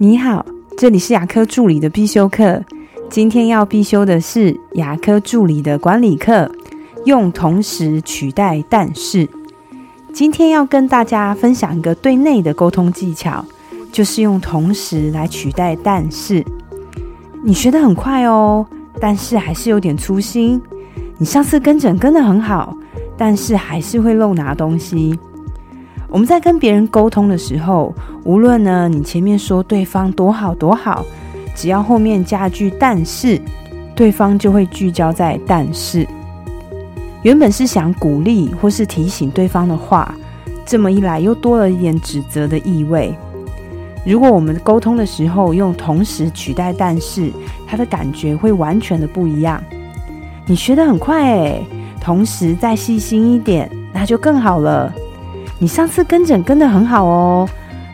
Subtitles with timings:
[0.00, 0.46] 你好，
[0.76, 2.62] 这里是牙科助理的必修课。
[3.10, 6.48] 今天要必修的是牙科助理的管理课，
[7.04, 9.28] 用同时取代但是。
[10.12, 13.44] 今天要跟大家分享一个对内的沟通技巧，
[13.90, 16.44] 就是用同时来取代但是。
[17.44, 18.64] 你学得很快哦，
[19.00, 20.62] 但是还是有点粗心。
[21.16, 22.72] 你上次跟诊跟得很好，
[23.16, 25.18] 但是还是会漏拿东西。
[26.10, 27.94] 我们在跟别人沟通的时候，
[28.24, 31.04] 无论呢你前面说对方多好多好，
[31.54, 33.40] 只要后面加句但是，
[33.94, 36.06] 对方就会聚焦在但是。
[37.22, 40.14] 原本是想鼓励或是提醒对方的话，
[40.64, 43.14] 这么一来又多了一点指责的意味。
[44.06, 47.30] 如果我们沟通的时候用同时取代但是，
[47.66, 49.62] 他的感觉会完全的不一样。
[50.46, 51.66] 你学得很快诶，
[52.00, 54.90] 同时再细心一点，那就更好了。
[55.58, 57.48] 你上次跟诊跟得很好哦，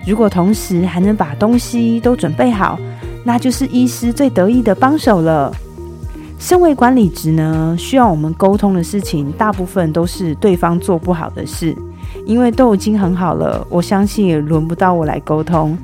[0.07, 2.79] 如果同时还能把东西都准备好，
[3.25, 5.51] 那就是医师最得意的帮手了。
[6.39, 11.75] 身为管理职呢，需要我们沟通的事情，大部分都是对方做不好的事，
[12.27, 15.79] 因为都已经很好了，我相信也轮不到我来沟通，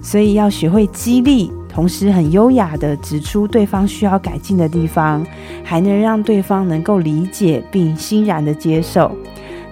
[0.00, 5.22] 所以要学会激励，同时很优雅的指出对方需要改进的地方，
[5.62, 9.14] 还能让对方能够理解并欣然的接受。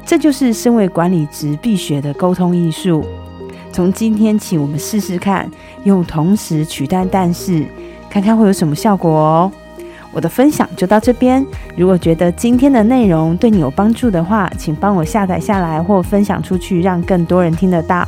[0.05, 3.05] 这就是身为管理职必学的沟通艺术。
[3.73, 5.51] 从今天起，我们试试看，
[5.85, 7.67] 用同时取代但是，
[8.09, 9.53] 看看会有什么效果哦。
[10.13, 11.45] 我的分享就到这边。
[11.77, 18.07] 如果觉得今天的内容对你有帮助的话，请帮我下载下来或分享出去，让更多人听得到。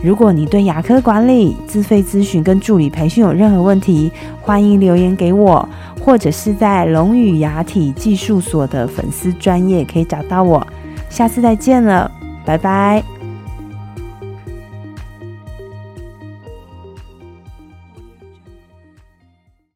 [0.00, 5.68] 如果你对牙科管理、自费咨询跟助理培训有任何问题，欢迎留言给我，
[6.00, 10.64] 或者是在龙语牙体技术所的粉丝专业可以找到我。
[11.08, 12.10] 下次再见了，
[12.44, 13.17] 拜拜。